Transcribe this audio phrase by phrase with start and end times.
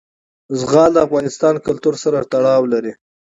[0.59, 2.93] زغال د افغان کلتور سره تړاو لري.